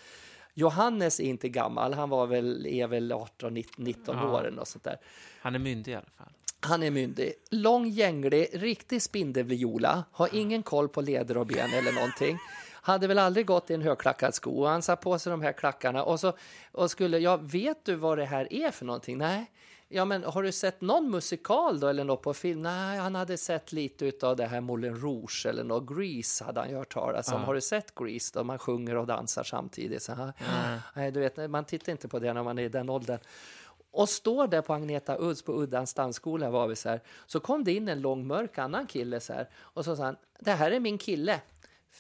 [0.54, 4.32] Johannes är inte gammal, han var väl, är väl 18, 19, 19 Ja.
[4.32, 4.98] år eller något sånt där.
[5.42, 6.28] Han är myndig i alla fall.
[6.62, 11.92] Han är myndig, lång, gänglig, riktig spindelviola, har ingen koll på leder och ben eller
[11.92, 12.38] någonting.
[12.82, 16.04] Hade väl aldrig gått i en högklackad sko han satt på sig de här klackarna
[16.04, 16.34] och så
[16.72, 19.18] och skulle, ja, vet du vad det här är för någonting?
[19.18, 19.52] Nej.
[19.92, 22.62] Ja, men har du sett någon musikal då eller något på film?
[22.62, 26.70] Nej, han hade sett lite av det här Moulin Rouge eller något Grease hade han
[26.70, 27.44] ju hört talas om.
[27.44, 28.44] Har du sett Grease då?
[28.44, 30.04] Man sjunger och dansar samtidigt.
[30.04, 30.34] Så här.
[30.96, 33.20] Nej, du vet, man tittar inte på det när man är i den åldern
[33.92, 37.02] och står där på Agneta Udds på Uddans dansskola var vi så här.
[37.26, 40.16] Så kom det in en lång mörk annan kille så här och så sa han,
[40.40, 41.42] det här är min kille.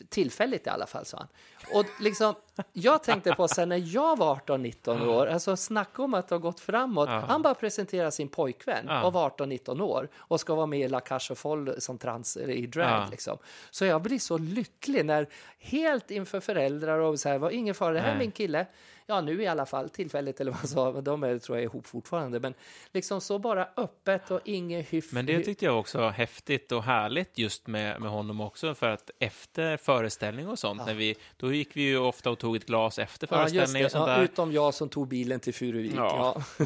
[0.09, 1.27] Tillfälligt i alla fall, sa han.
[1.73, 2.35] Och liksom,
[2.73, 6.39] jag tänkte på sen när jag var 18-19 år, alltså snacka om att det har
[6.39, 7.09] gått framåt.
[7.09, 7.19] Ja.
[7.19, 11.01] Han bara presenterar sin pojkvän och var 18-19 år och ska vara med i La
[11.01, 13.09] Cage Folles som trans i drag.
[13.11, 13.37] Liksom.
[13.71, 15.27] Så jag blir så lycklig när
[15.59, 18.65] helt inför föräldrar och så här, var ingen fara, det här är min kille.
[19.09, 21.63] Ja, nu i alla fall, tillfälligt eller vad han sa, men de är, tror jag
[21.63, 22.39] är ihop fortfarande.
[22.39, 22.53] Men
[22.93, 25.11] liksom så bara öppet och inget hyff.
[25.11, 28.89] Men det tyckte jag också var häftigt och härligt just med, med honom också, för
[28.89, 32.65] att efter föreställning och sånt, när vi, då gick vi ju ofta och tog ett
[32.65, 33.85] glas efter ja, föreställning det.
[33.85, 34.23] och sånt Ja, där.
[34.23, 35.93] utom jag som tog bilen till Furuvik.
[35.95, 36.41] Ja.
[36.57, 36.65] Ja.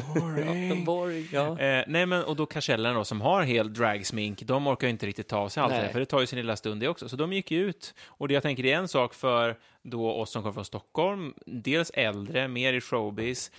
[0.74, 1.28] Ja, boring.
[1.32, 1.58] Ja.
[1.60, 5.06] Eh, nej, men och då Karsellerna då, som har helt dragsmink, de orkar ju inte
[5.06, 7.08] riktigt ta sig allt det för det tar ju sin lilla stund det också.
[7.08, 10.10] Så de gick ju ut, och det jag tänker det är en sak för då
[10.12, 13.50] oss som kommer från Stockholm, dels äldre, mer i showbiz,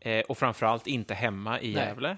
[0.00, 1.84] eh, och framförallt inte hemma i Nej.
[1.84, 2.16] Gävle.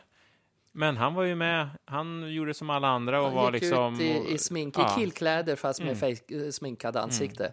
[0.73, 3.95] Men han var ju med, han gjorde som alla andra och Han var gick liksom...
[3.95, 4.83] ut i, i smink, Ja.
[4.83, 4.93] Mm.
[4.93, 7.53] i killkläder fast med fake, eh, sminkad ansikte.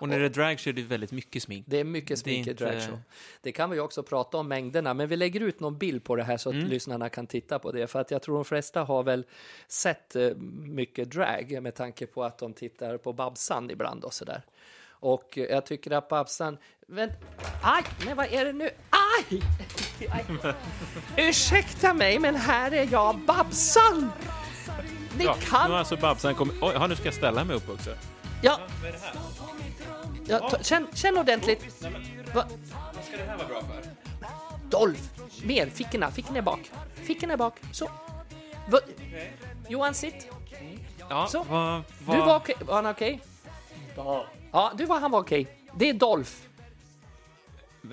[0.00, 1.64] Och när det är drag så är det väldigt mycket smink.
[1.68, 2.98] Det är mycket Det smink i dragshow.
[3.42, 6.22] Det kan vi också prata om mängderna, men vi lägger ut någon bild på det
[6.24, 6.68] här så att Mm.
[6.68, 7.86] lyssnarna kan titta på det.
[7.86, 9.24] För att jag tror de flesta har väl
[9.68, 10.30] sett eh,
[10.62, 14.42] mycket drag med tanke på att de tittar på Babsan ibland och sådär.
[15.00, 16.58] Och jag tycker att Babsan...
[16.86, 17.12] Vänt,
[17.62, 18.70] aj, nej vad är det nu?
[18.90, 19.42] Aj!
[20.10, 20.24] aj.
[21.16, 24.10] Ursäkta mig, men här är jag, Babsan!
[25.18, 25.70] Ni Ja, nu kan...
[25.70, 26.54] har alltså Babsan kommit...
[26.60, 27.90] Oj, ja, nu ska jag ställa mig upp också.
[28.42, 29.12] Ja, Vad är det här?
[30.26, 31.74] ja, ta, känn, känn ordentligt.
[31.80, 32.02] Nej, men,
[32.34, 32.44] Va?
[32.94, 33.90] vad ska det här vara bra för?
[34.70, 35.02] Dolph!
[35.44, 36.70] Mer, fickorna, fickorna är bak.
[36.94, 37.90] Fickorna är bak, så.
[38.68, 38.78] Va?
[39.68, 40.28] Johan, sitt.
[41.10, 41.42] Ja, Så.
[41.48, 41.82] vad...
[42.04, 42.16] vad...
[42.16, 42.54] Du var okej.
[42.60, 43.20] Var han okej?
[44.52, 45.48] Ja, du var han var okej.
[45.78, 46.32] Det är Dolph.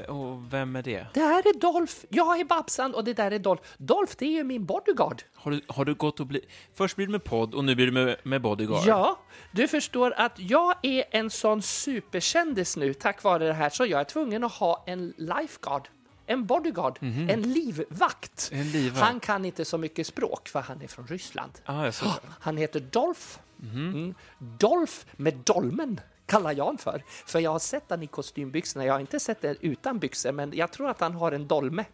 [0.08, 1.08] Och vem är det?
[1.14, 3.64] Det här är Dolph, jag är Babsan och det där är Dolph.
[3.78, 5.22] Dolph, det är ju min bodyguard.
[5.36, 6.50] Har du, har du gått och blivit...
[6.74, 8.84] Först blir du med podd och nu blir du med, med bodyguard.
[8.86, 9.20] Ja,
[9.52, 14.00] du förstår att jag är en sån superkändis nu tack vare det här så jag
[14.00, 15.90] är tvungen att ha en lifeguard.
[16.28, 18.50] En bodyguard, en livvakt.
[18.52, 18.62] Mhm.
[18.62, 19.06] En livvakt.
[19.06, 21.52] Han kan inte så mycket språk för han är från Ryssland.
[21.66, 22.28] Ah, jag såg det.
[22.40, 23.40] Han heter Dolph.
[23.74, 23.94] Mhm.
[23.94, 24.16] Mm.
[24.40, 27.04] Dolph med dolmen kallar jag honom för.
[27.26, 28.86] För jag har sett han i kostymbyxorna.
[28.86, 31.86] Jag har inte sett det utan byxor, men jag tror att han har en dolme.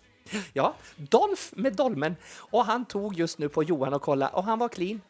[0.53, 2.15] Ja, Dolph med dolmen.
[2.37, 5.01] Och han tog just nu på Johan och kolla och han var clean.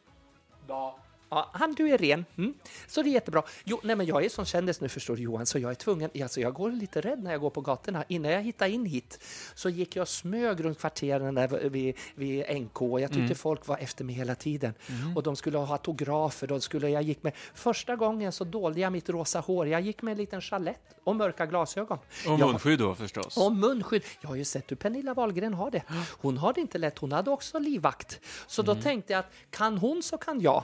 [0.68, 0.98] Ja.
[1.34, 2.26] Ja, han du är ren.
[2.38, 2.54] Mm.
[2.88, 3.44] Så det är jättebra.
[3.64, 6.10] Jo, nej, men jag är som kändis nu förstår du Johan, så jag är tvungen,
[6.24, 8.04] alltså jag går lite rädd när jag går på gatorna.
[8.08, 9.20] Innan jag hittade in hit
[9.56, 12.82] så gick jag och smög runt kvarteren där vid, vid NK.
[13.02, 14.74] Jag tyckte folk var efter mig hela tiden.
[15.16, 16.48] Och de skulle ha autografer.
[16.48, 19.68] De skulle, jag gick med, första gången så dolde jag mitt rosa hår.
[19.68, 21.98] Jag gick med en liten chalett och mörka glasögon.
[22.28, 23.38] Och munskydd då förstås.
[23.38, 24.04] och munskydd.
[24.22, 25.84] Jag har ju sett hur Pernilla Wahlgren har det.
[26.22, 26.98] Hon har det inte lätt.
[26.98, 28.20] Hon hade också livvakt.
[28.48, 28.76] Så Mm.
[28.76, 30.64] då tänkte jag att kan hon så kan jag.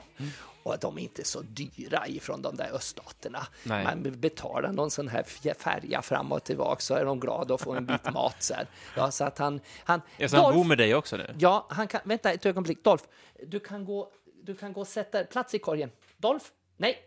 [0.68, 3.48] Och de är inte så dyra ifrån de där öststaterna.
[3.64, 3.84] Nej.
[3.84, 7.74] Man betalar någon sån här färja fram och tillbaka så är de glada att få
[7.74, 8.44] en bit mat.
[8.44, 8.68] Så, här.
[8.96, 9.60] Ja, så att han...
[9.84, 11.36] han Ja, så han Dolph- bor med dig också nu?
[11.40, 12.02] Ja, han kan...
[12.04, 12.84] Vänta ett ögonblick.
[12.84, 13.04] Dolph,
[13.48, 14.12] du kan gå,
[14.44, 15.92] du kan gå och sätta plats i korgen.
[16.18, 16.46] Dolph,
[16.78, 16.98] nej,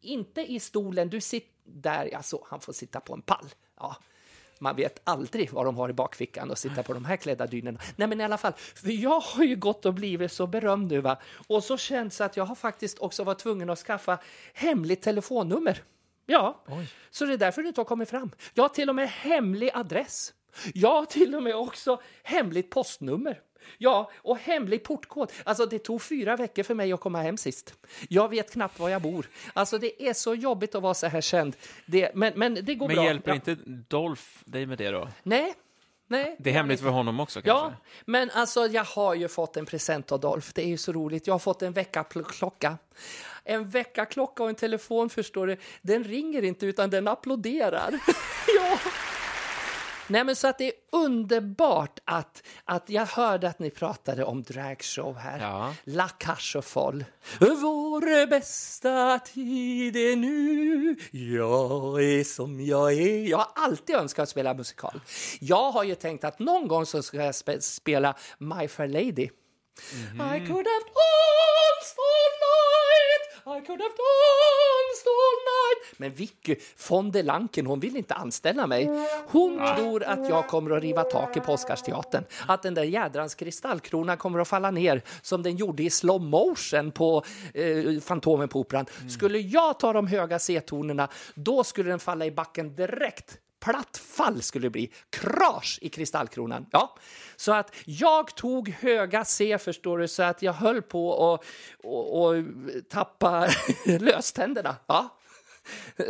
[0.00, 1.10] inte i stolen.
[1.10, 2.16] Du sitter där.
[2.16, 3.46] Alltså, han får sitta på en pall.
[3.76, 3.96] Ja.
[4.58, 7.78] Man vet aldrig vad de har i bakfickan och sitta på de här klädda dynorna.
[7.96, 11.00] Nej, men i alla fall, för jag har ju gått och blivit så berömd nu,
[11.00, 11.18] va?
[11.46, 14.18] Och så känns att jag har faktiskt också varit tvungen att skaffa
[14.54, 15.82] hemligt telefonnummer.
[16.26, 16.64] Ja,
[17.10, 18.30] så det är därför det inte har kommit fram.
[18.54, 20.32] Jag har till och med hemlig adress.
[20.74, 23.40] Jag har till och med också hemligt postnummer.
[23.78, 25.32] Ja, och hemlig portkod.
[25.44, 27.74] Alltså det tog fyra veckor för mig att komma hem sist.
[28.08, 29.28] Jag vet knappt var jag bor.
[29.52, 31.56] Alltså det är så jobbigt att vara så här känd.
[31.86, 33.04] Det, men, men det går Men bra.
[33.04, 33.34] hjälper ja.
[33.34, 33.54] inte
[33.88, 35.08] Dolph dig med det då?
[35.22, 35.54] Nej.
[36.08, 36.36] Nej.
[36.38, 37.80] Det är hemligt för honom också Ja, kanske?
[38.04, 40.48] men alltså jag har ju fått en present av Dolph.
[40.54, 41.26] Det är ju så roligt.
[41.26, 42.78] Jag har fått en väckarklocka.
[43.44, 45.56] En väckarklocka och en telefon förstår du.
[45.82, 48.00] Den ringer inte utan den applåderar.
[48.56, 48.78] ja.
[50.08, 54.42] Nej men så att det är underbart att, att jag hörde att ni pratade om
[54.42, 55.38] dragshow här.
[55.40, 55.74] Ja.
[55.84, 57.06] La aux Folles.
[57.40, 64.54] Vår bästa tid är nu Jag är som jag är Jag har alltid önskat spela
[64.54, 65.00] musikal.
[65.40, 69.28] Jag har ju tänkt att någon gång så ska jag spe- spela My Fair Lady.
[70.12, 70.86] I could have
[73.56, 76.56] I could have danced all night Men Vicky
[76.88, 78.90] von der Lanken, hon vill inte anställa mig.
[79.28, 82.24] Hon tror att jag kommer att riva taket på Oscarsteatern.
[82.48, 86.92] Att den där jädrans kristallkrona kommer att falla ner som den gjorde i slow motion
[86.92, 88.86] på eh, Fantomen på Operan.
[89.08, 94.42] Skulle jag ta de höga C-tonerna, då skulle den falla i backen direkt platt fall
[94.42, 94.92] skulle det bli.
[95.10, 96.66] Krasch i kristallkronan.
[96.70, 96.96] Ja.
[97.36, 101.44] Så att jag tog höga C, förstår du, så att jag höll på att
[101.84, 102.44] och, och
[102.90, 103.48] tappa
[103.86, 104.76] löständerna.
[104.86, 105.18] Ja.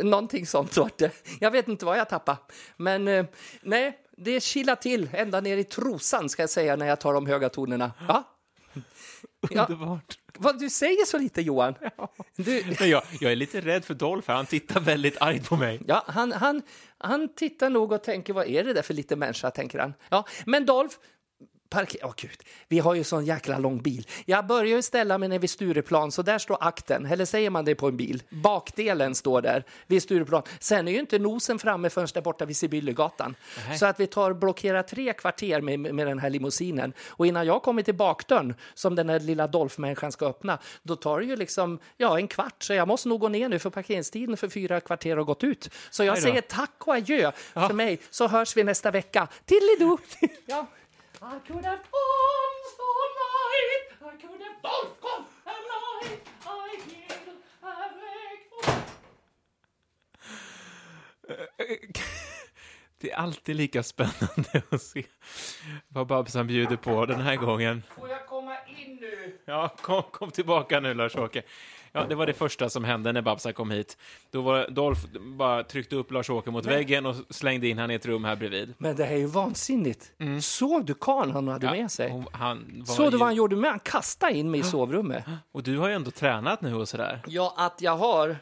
[0.01, 1.11] Någonting sånt var det.
[1.39, 2.37] Jag vet inte vad jag tappade.
[2.77, 3.25] Men eh,
[3.61, 7.25] nej, det kilar till ända ner i trosan ska jag säga när jag tar de
[7.25, 7.91] höga tonerna.
[8.07, 8.23] Ja.
[9.49, 10.17] Ja, Underbart.
[10.39, 11.75] Vad du säger så lite Johan.
[12.35, 14.31] Du, Men jag, jag är lite rädd för Dolph.
[14.31, 15.81] Han tittar väldigt argt på mig.
[15.87, 16.61] Ja, han, han,
[16.97, 19.93] han tittar nog och tänker, vad är det där för lite människa, tänker han.
[20.09, 20.95] Ja, men Dolph,
[21.69, 21.99] parker...
[22.03, 24.07] Åh gud, vi har ju sån jäkla lång bil.
[24.25, 27.65] Jag börjar ju ställa mig ner vid Stureplan, så där står akten, eller säger man
[27.65, 28.23] det på en bil?
[28.29, 30.43] Bakdelen står där vid Stureplan.
[30.59, 33.35] Sen är ju inte nosen framme förrän där borta vid Sibyllegatan.
[33.79, 36.93] Så att vi tar blockerar tre kvarter med, med den här limousinen.
[37.07, 41.19] Och innan jag kommer till bakdörren, som den här lilla Dolph-människan ska öppna, då tar
[41.19, 42.63] det ju liksom, ja, en kvart.
[42.63, 45.69] Så jag måste nog gå ner nu, för parkeringstiden för fyra kvarter har gått ut.
[45.89, 49.27] Så jag säger tack och adjö för mig, så hörs vi nästa vecka.
[49.45, 49.97] Tillidoo!
[50.45, 50.67] ja.
[51.21, 55.25] I could have danced all night I could have danced all
[56.03, 58.83] night I will have waked
[62.97, 65.03] Det är alltid lika spännande att se
[65.87, 67.83] vad Babsan bjuder på den här gången.
[67.95, 69.37] Får jag komma in nu?
[69.45, 71.43] Ja, kom, kom tillbaka nu Lars-Åke.
[71.91, 73.97] Ja, det var det första som hände när Babsan kom hit.
[74.31, 78.05] Då var Dolph bara tryckte upp Lars-Åke mot väggen och slängde in han i ett
[78.05, 78.73] rum här bredvid.
[78.77, 80.11] Men det här är ju vansinnigt.
[80.41, 81.75] Såg du karln han hade Mm.
[81.77, 82.11] Ja, med sig?
[82.11, 83.69] och Han Såg du ju- vad han gjorde med?
[83.71, 85.23] Han kastade in mig i sovrummet.
[85.51, 87.21] Och du har ju ändå tränat nu och sådär.
[87.27, 88.37] Ja, att jag har.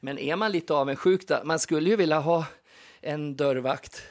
[0.00, 1.22] Men är man lite avundsjuk?
[1.44, 2.44] Man skulle ju vilja ha
[3.00, 4.02] en dörrvakt.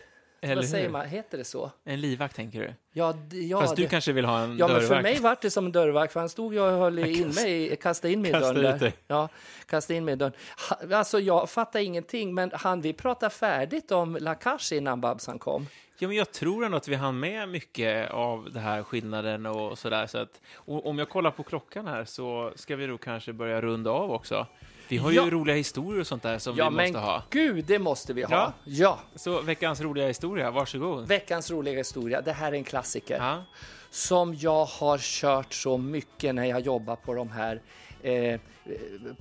[0.42, 0.92] Eller Vad säger hur?
[0.92, 1.08] man?
[1.08, 1.72] Heter det så?
[1.84, 2.74] En livvakt, tänker du?
[2.94, 4.88] Ja, d- ja, Fast du det- kanske vill ha en Ja, men dörrvakt?
[4.88, 7.76] för mig var det som en dörrvakt, för han stod ju och höll in mig,
[7.76, 8.88] kastade in mig i Kastade dörren ut där.
[8.88, 8.96] dig.
[9.08, 9.30] Ja,
[9.66, 10.34] kastade in mig i dörren.
[10.70, 15.68] Ha, alltså, jag fattar ingenting, men han vi prata färdigt om Lakash innan Babsan kom?
[16.00, 19.78] Ja, men jag tror ändå att vi hann med mycket av det här skillnaden och
[19.78, 20.08] sådär.
[20.08, 23.62] Så att, och om jag kollar på klockan här så ska vi då kanske börja
[23.62, 24.48] runda av också.
[24.88, 25.30] Vi har ju Ja.
[25.30, 27.24] roliga historier och sånt där som Ja, vi men måste ha.
[27.30, 28.32] gud, det måste vi ha.
[28.32, 28.54] Ja.
[28.64, 29.00] Ja.
[29.16, 31.08] Så veckans roliga historia, varsågod.
[31.08, 33.18] Veckans roliga historia, det här är en klassiker.
[33.18, 33.44] Ja.
[33.90, 37.62] som jag har kört så mycket när jag jobbar på de här
[38.04, 38.40] eh,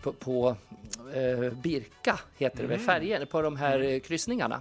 [0.03, 0.57] på, på
[1.15, 4.61] eh, Birka, heter det väl, färger, på de här eh, kryssningarna.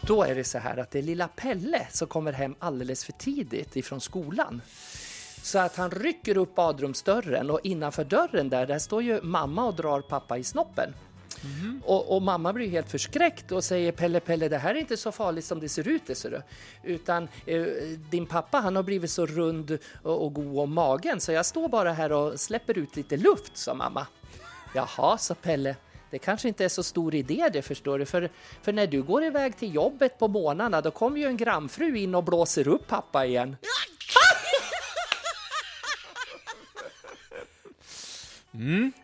[0.00, 3.12] Då är det så här att det är lilla Pelle som kommer hem alldeles för
[3.12, 4.62] tidigt ifrån skolan.
[5.44, 9.74] Så att han rycker upp badrumsdörren och innanför dörren där, där står ju mamma och
[9.74, 10.94] drar pappa i snoppen.
[11.84, 15.12] Och, och mamma blir helt förskräckt och säger Pelle, Pelle, det här är inte så
[15.12, 16.02] farligt som det ser ut.
[16.06, 16.42] Det ser du.
[16.94, 17.62] Utan eh,
[18.10, 21.68] din pappa, han har blivit så rund och, och god om magen så jag står
[21.68, 24.06] bara här och släpper ut lite luft, sa mamma.
[24.74, 25.76] Jaha, sa Pelle.
[26.10, 28.30] Det kanske inte är så stor idé det förstår du, för,
[28.62, 32.14] för när du går iväg till jobbet på morgnarna då kommer ju en grannfru in
[32.14, 33.56] och blåser upp pappa igen.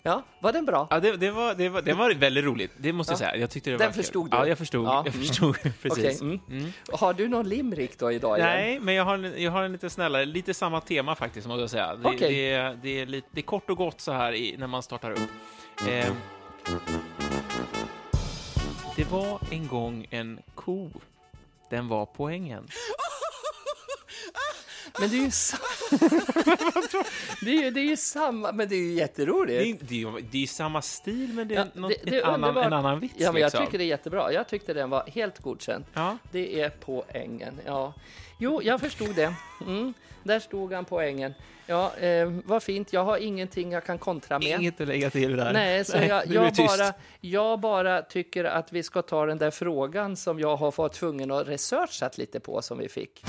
[0.03, 0.87] Ja, var den bra?
[0.91, 3.19] Ja, det, det, var, det, var, det var väldigt roligt, det måste jag Ja.
[3.31, 3.37] säga.
[3.41, 4.03] Jag tyckte det Den var kul.
[4.03, 4.37] förstod du?
[4.37, 4.87] Ja, jag förstod.
[4.87, 5.03] Ja.
[5.05, 6.21] Jag förstod Okej, precis.
[6.21, 6.41] mm.
[6.93, 8.39] Har du någon limrik då idag?
[8.39, 8.49] igen?
[8.51, 11.71] Nej, men jag har, jag har en lite snällare, lite samma tema faktiskt, måste jag
[11.71, 11.95] säga.
[11.97, 12.19] Det, Okej.
[12.35, 14.83] det, är- det, är lite, det är kort och gott så här i, när man
[14.83, 15.31] startar upp.
[15.89, 16.07] Eh,
[18.97, 20.91] det var en gång en ko.
[21.71, 22.69] Den var poängen.
[25.01, 25.63] Men det är ju samma.
[27.41, 29.83] det, är ju, det är ju samma, men det är ju Det jätteroligt.
[29.83, 32.57] är, det är, det är samma stil, men det är Ja, något, det- det annan,
[32.57, 33.15] en annan vits.
[33.19, 33.67] Ja, men jag liksom.
[33.67, 34.33] tycker det är jättebra.
[34.33, 35.85] Jag tyckte den var helt godkänd.
[35.95, 36.19] Ja.
[36.33, 37.61] Det är poängen.
[37.67, 37.95] Ja.
[38.39, 39.35] Jo, jag förstod det.
[39.67, 41.35] Mm, där stod han poängen.
[41.67, 42.93] Ja, eh, vad fint.
[42.93, 44.61] Jag har ingenting jag kan kontra med.
[44.61, 45.53] Inget att lägga till där.
[45.53, 46.79] Nej, så jag, är jag, det tyst.
[46.79, 50.93] bara, jag bara tycker att vi ska ta den där frågan som jag har fått
[50.93, 53.25] tvungen att researchat lite på som vi fick.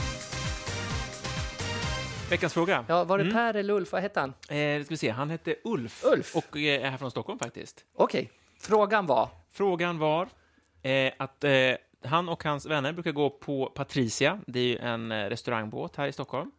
[2.32, 2.86] Veckans fråga.
[2.88, 3.92] Ja, var det Per eller Ulf?
[3.92, 4.30] Vad hette han?
[4.30, 6.36] Eh, ska vi se, han hette Ulf, Ulf.
[6.36, 7.86] och eh, är här från Stockholm faktiskt.
[7.96, 9.30] Okej, frågan var.
[9.52, 10.28] Frågan var
[10.82, 11.52] eh, att eh,
[12.04, 16.08] han och hans vänner brukar gå på Patricia, det är ju en eh, restaurangbåt här
[16.08, 16.52] i Stockholm.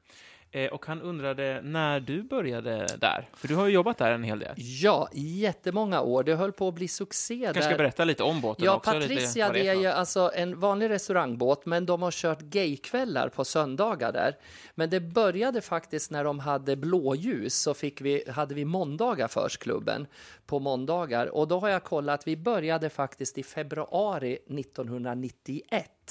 [0.54, 4.22] Eh, och han undrade när du började där, för du har ju jobbat där en
[4.22, 4.54] hel del.
[4.56, 6.22] Ja, jättemånga år.
[6.22, 7.78] Det höll på att bli succé kanske ska där.
[7.78, 8.92] berätta lite om båten Ja, också.
[8.92, 14.12] Patricia det är ju alltså en vanlig restaurangbåt, men de har kört gaykvällar på söndagar
[14.12, 14.36] där.
[14.74, 19.62] Men det började faktiskt när de hade blåljus, så fick vi, hade vi måndagar först,
[19.62, 20.06] klubben,
[20.46, 21.26] på måndagar.
[21.26, 26.01] Och då har jag kollat, vi började faktiskt i februari 1991.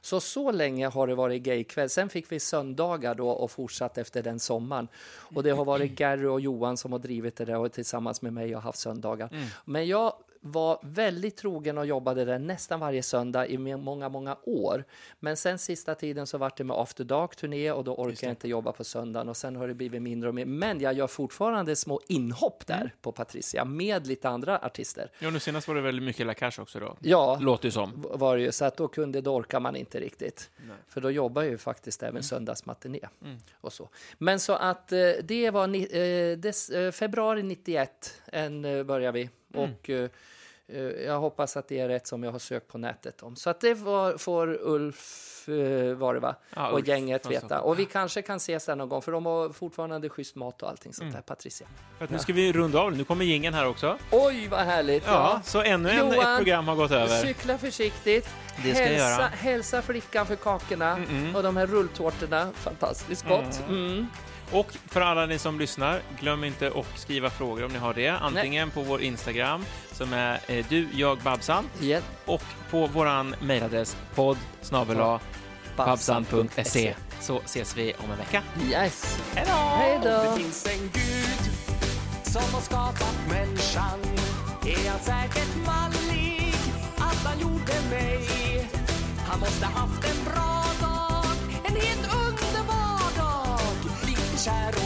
[0.00, 1.88] Så så länge har det varit gaykväll.
[1.88, 4.88] Sen fick vi söndagar då och fortsatt efter den sommaren.
[5.34, 8.32] Och det har varit Gary och Johan som har drivit det där och tillsammans med
[8.32, 9.30] mig har haft söndagar.
[9.64, 10.12] Men jag
[10.52, 14.84] var väldigt trogen och jobbade där nästan varje söndag i många, många år.
[15.20, 18.48] Men sen sista tiden så vart det med After Dark-turné och då orkar jag inte
[18.48, 20.44] jobba på söndagen och sen har det blivit mindre och mer.
[20.44, 25.10] Men jag gör fortfarande små inhopp där på Patricia med lite andra artister.
[25.18, 26.96] Ja, nu senast var det väldigt mycket Lakash också då.
[27.00, 28.06] Ja, Låter ju som.
[28.14, 30.50] var det ju, så att då kunde, då orkar man inte riktigt.
[30.88, 33.00] För då jobbar jag ju faktiskt även söndagsmatiné
[33.60, 33.88] och så.
[34.18, 39.12] Men så att eh, det var ni, eh, des, eh, februari 91 en, eh, börjar
[39.12, 39.30] vi.
[39.54, 40.10] Och eh, eh,
[41.06, 43.36] jag hoppas att det är rätt som jag har sökt på nätet om.
[43.36, 46.34] Så att det var, får Ulf, eh, var det va?
[46.56, 47.60] Ja, och Ulf gänget veta.
[47.60, 50.68] Och vi kanske kan ses där någon gång för de har fortfarande schysst mat och
[50.68, 51.66] allting sånt där, Patricia.
[51.98, 53.98] För nu ska vi runda av, nu kommer gingen här också.
[54.10, 55.02] Oj, vad härligt!
[55.06, 57.22] Ja, så ännu en, Johan, ett program har gått över.
[57.22, 58.28] Cykla försiktigt.
[58.64, 59.26] Det ska jag hälsa, göra.
[59.26, 60.98] hälsa flickan för kakorna
[61.34, 62.50] och de här rulltårtorna.
[62.54, 63.62] Fantastiskt gott.
[63.68, 64.06] Mm.
[64.52, 68.08] Och för alla ni som lyssnar, glöm inte att skriva frågor om ni har det.
[68.08, 69.64] Antingen på vår Instagram,
[69.96, 74.36] som är eh, du, jag, Babsan, Ja, och på våran mejladress podd
[74.70, 75.20] Ja.
[75.76, 76.94] babsan.se.
[77.20, 78.42] Så ses vi om en vecka.
[78.70, 79.18] Yes.
[79.34, 80.08] Hej då.
[80.08, 81.50] Det finns en gud
[82.22, 84.00] som har skapat människan.
[84.66, 86.54] Är han säkert mallig
[86.96, 88.28] att han gjorde mig?
[89.28, 91.24] Han måste haft en bra dag,
[91.64, 93.60] en helt underbar dag.
[94.06, 94.85] Lite kär och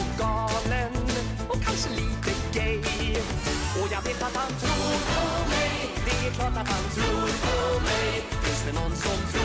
[6.35, 8.23] klart att han tror på mig?
[8.43, 9.40] Finns det någon som tror